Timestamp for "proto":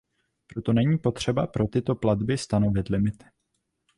0.47-0.73